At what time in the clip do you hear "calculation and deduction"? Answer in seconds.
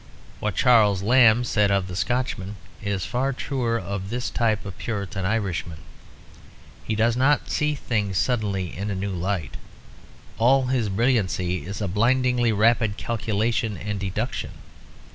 12.97-14.53